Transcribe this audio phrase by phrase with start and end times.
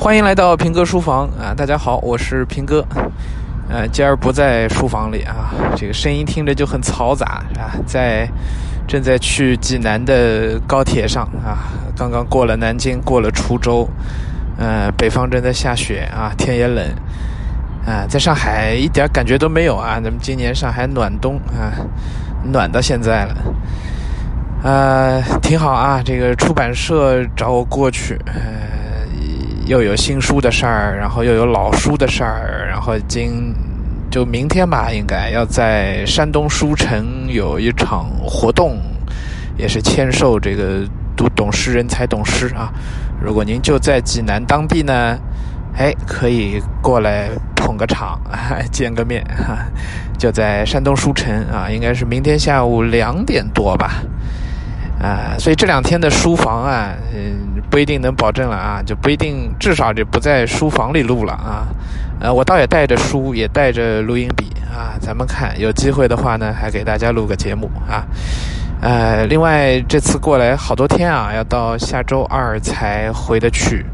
[0.00, 1.52] 欢迎来到平哥书房啊！
[1.52, 2.86] 大家好，我是平哥。
[3.68, 7.74] 呃，今儿不在书房里啊，这个声音听着就很嘈杂啊。
[7.84, 8.26] 在
[8.86, 11.66] 正在去济南的高铁上啊，
[11.96, 13.88] 刚刚过了南京，过了滁州，
[14.56, 16.86] 呃，北方正在下雪啊，天也冷
[17.84, 18.06] 啊。
[18.08, 21.74] 在上海一点感觉都没有啊，咱们今年上海暖冬啊，
[22.44, 23.34] 暖到现在了，
[24.62, 26.00] 呃，挺好啊。
[26.04, 28.16] 这个出版社找我过去。
[29.68, 33.54] 又有新书的事儿，然后又有老书的事儿，然后今
[34.10, 38.78] 就明天吧，应该要在山东书城有一场活动，
[39.58, 40.80] 也是签售这个
[41.14, 42.72] 读懂诗人才懂诗啊。
[43.22, 45.18] 如果您就在济南当地呢，
[45.76, 48.18] 哎，可以过来捧个场，
[48.72, 49.58] 见个面哈。
[50.16, 54.02] 就在山东书城啊，应该是明天下午两点多吧。
[55.00, 61.68] 啊，所以这两天的书房啊，嗯，不一定能保证了啊，就不一定，至少就不在书房里录了啊。
[62.20, 68.04] 呃，我倒也带着书，也带着录音笔啊，咱们看有机会的话呢，还给大家录个节目啊。
[68.80, 73.86] 呃，另外这次过来好多天啊，要到下周二才回得去，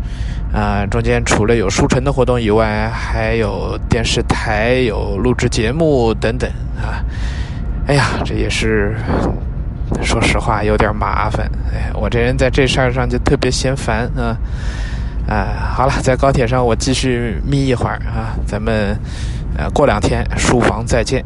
[0.55, 7.05] 啊，中间除了有书城的活动以外，还有电视台有录制节目等等啊。
[7.87, 8.97] 哎呀，这也是。
[10.03, 11.51] 说实话，有点麻烦。
[11.73, 14.37] 哎，我这人在这事儿上就特别嫌烦啊。
[15.27, 18.37] 啊，好了，在高铁上我继续眯一会儿啊。
[18.47, 18.97] 咱们
[19.57, 21.25] 呃过两天书房再见。